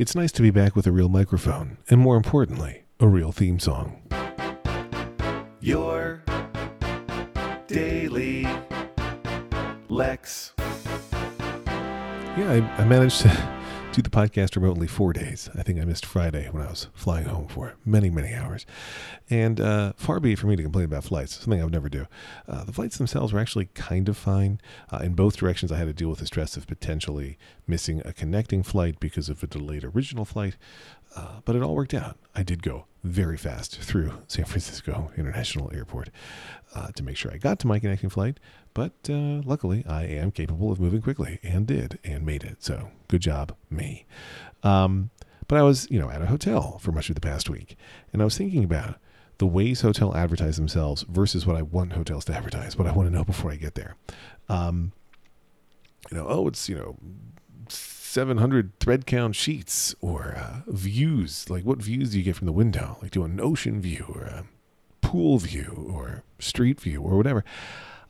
[0.00, 3.58] It's nice to be back with a real microphone, and more importantly, a real theme
[3.58, 4.00] song.
[5.60, 6.24] Your
[7.66, 8.48] daily
[9.90, 10.54] Lex.
[10.58, 13.59] Yeah, I, I managed to
[13.92, 15.50] do the podcast remotely four days.
[15.58, 18.64] I think I missed Friday when I was flying home for many, many hours.
[19.28, 21.88] And uh, far be it for me to complain about flights, something I would never
[21.88, 22.06] do.
[22.46, 24.60] Uh, the flights themselves were actually kind of fine.
[24.92, 28.12] Uh, in both directions, I had to deal with the stress of potentially missing a
[28.12, 30.56] connecting flight because of a delayed original flight.
[31.16, 32.16] Uh, but it all worked out.
[32.34, 36.10] I did go very fast through San Francisco International Airport
[36.74, 38.38] uh, to make sure I got to my connecting flight.
[38.74, 42.62] But uh, luckily, I am capable of moving quickly and did and made it.
[42.62, 44.06] So good job, me.
[44.62, 45.10] Um,
[45.48, 47.76] but I was, you know, at a hotel for much of the past week,
[48.12, 48.94] and I was thinking about
[49.38, 53.08] the ways hotel advertise themselves versus what I want hotels to advertise, what I want
[53.08, 53.96] to know before I get there.
[54.48, 54.92] Um,
[56.10, 56.96] you know, oh, it's you know
[58.10, 61.48] 700 thread count sheets or uh, views.
[61.48, 62.98] Like, what views do you get from the window?
[63.00, 64.44] Like, do an ocean view or a
[65.00, 67.44] pool view or street view or whatever.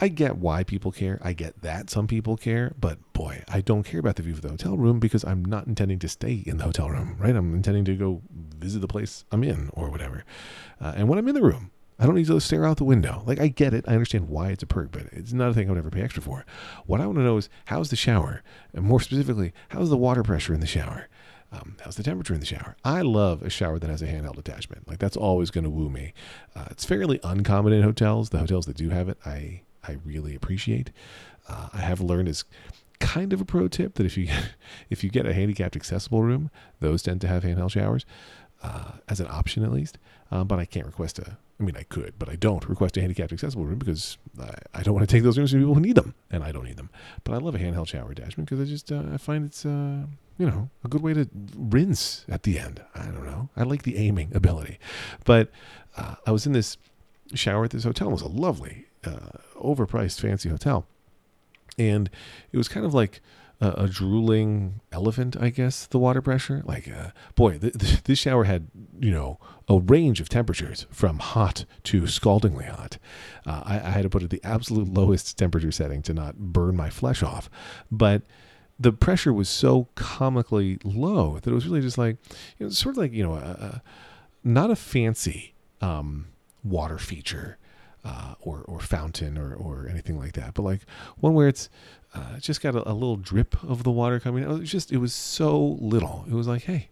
[0.00, 1.20] I get why people care.
[1.22, 4.42] I get that some people care, but boy, I don't care about the view of
[4.42, 7.36] the hotel room because I'm not intending to stay in the hotel room, right?
[7.36, 10.24] I'm intending to go visit the place I'm in or whatever.
[10.80, 13.22] Uh, and when I'm in the room, I don't need to stare out the window.
[13.24, 13.84] Like, I get it.
[13.86, 16.02] I understand why it's a perk, but it's not a thing I would ever pay
[16.02, 16.44] extra for.
[16.86, 18.42] What I want to know is how's the shower?
[18.72, 21.08] And more specifically, how's the water pressure in the shower?
[21.52, 22.76] Um, how's the temperature in the shower?
[22.84, 24.88] I love a shower that has a handheld attachment.
[24.88, 26.14] Like, that's always going to woo me.
[26.56, 28.30] Uh, it's fairly uncommon in hotels.
[28.30, 30.90] The hotels that do have it, I, I really appreciate.
[31.48, 32.44] Uh, I have learned as
[32.98, 34.28] kind of a pro tip that if you
[34.90, 36.50] if you get a handicapped accessible room,
[36.80, 38.04] those tend to have handheld showers
[38.64, 39.98] uh, as an option at least.
[40.30, 43.00] Um, but I can't request a I mean, I could, but I don't request a
[43.00, 45.80] handicapped accessible room because I, I don't want to take those rooms from people who
[45.80, 46.90] need them, and I don't need them.
[47.22, 50.06] But I love a handheld shower attachment because I just uh, I find it's uh,
[50.36, 52.82] you know a good way to rinse at the end.
[52.94, 53.50] I don't know.
[53.56, 54.80] I like the aiming ability,
[55.24, 55.50] but
[55.96, 56.76] uh, I was in this
[57.34, 58.08] shower at this hotel.
[58.08, 60.86] It was a lovely, uh, overpriced, fancy hotel,
[61.78, 62.10] and
[62.50, 63.20] it was kind of like
[63.60, 65.86] a, a drooling elephant, I guess.
[65.86, 69.38] The water pressure, like, uh, boy, th- th- this shower had you know
[69.68, 72.98] a range of temperatures from hot to scaldingly hot.
[73.46, 76.36] Uh, I, I had to put it at the absolute lowest temperature setting to not
[76.36, 77.48] burn my flesh off,
[77.90, 78.22] but
[78.78, 82.16] the pressure was so comically low that it was really just like,
[82.58, 83.82] you know, sort of like you know, a, a,
[84.42, 86.26] not a fancy um,
[86.62, 87.58] water feature.
[88.04, 90.80] Uh, or or fountain or or anything like that, but like
[91.16, 91.70] one where it's
[92.14, 94.44] uh, just got a, a, little drip of the water coming.
[94.44, 94.50] Out.
[94.50, 96.24] It was just it was so little.
[96.28, 96.90] It was like, hey,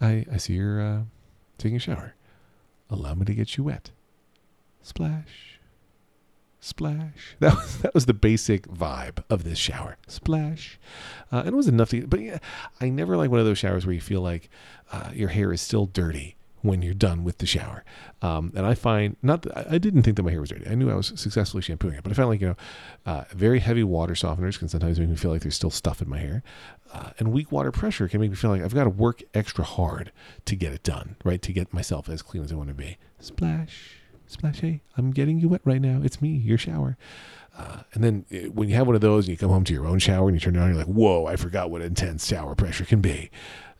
[0.00, 1.00] I I see you're uh,
[1.58, 2.14] taking a shower.
[2.90, 3.92] Allow me to get you wet.
[4.82, 5.60] Splash,
[6.60, 7.36] splash.
[7.40, 9.96] That was that was the basic vibe of this shower.
[10.08, 10.78] Splash,
[11.30, 12.06] uh, and it was enough to.
[12.06, 12.38] But yeah,
[12.80, 14.50] I never like one of those showers where you feel like
[14.90, 17.84] uh, your hair is still dirty when you're done with the shower.
[18.22, 20.66] Um, and I find not that, I didn't think that my hair was dirty.
[20.66, 22.56] I knew I was successfully shampooing it, but I found like you know,
[23.04, 26.08] uh, very heavy water softeners can sometimes make me feel like there's still stuff in
[26.08, 26.42] my hair,
[26.92, 29.64] uh, and weak water pressure can make me feel like I've got to work extra
[29.64, 30.12] hard
[30.44, 31.42] to get it done, right?
[31.42, 32.96] To get myself as clean as I want to be.
[33.18, 33.96] Splash,
[34.26, 34.60] splash.
[34.60, 36.00] Hey, I'm getting you wet right now.
[36.02, 36.96] It's me, your shower.
[37.56, 39.74] Uh, and then uh, when you have one of those and you come home to
[39.74, 42.26] your own shower and you turn it on, you're like, whoa, I forgot what intense
[42.26, 43.30] shower pressure can be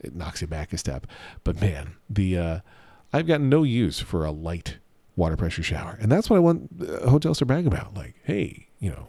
[0.02, 1.06] it knocks you back a step.
[1.44, 2.60] But man, the uh,
[3.12, 4.78] I've got no use for a light
[5.16, 7.94] water pressure shower, and that's what I want uh, hotels to brag about.
[7.94, 9.08] Like, hey, you know,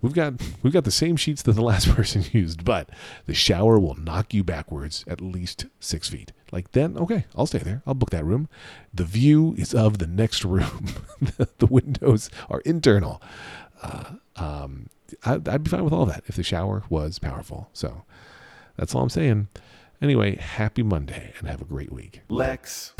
[0.00, 2.90] we've got we've got the same sheets that the last person used, but
[3.26, 6.32] the shower will knock you backwards at least six feet.
[6.52, 7.82] Like then, okay, I'll stay there.
[7.86, 8.48] I'll book that room.
[8.92, 10.94] The view is of the next room.
[11.58, 13.22] the windows are internal.
[13.82, 14.88] Uh, um,
[15.24, 17.68] I, I'd be fine with all that if the shower was powerful.
[17.72, 18.04] So
[18.76, 19.48] that's all I'm saying.
[20.02, 22.22] Anyway, happy Monday and have a great week.
[22.30, 22.94] Lex.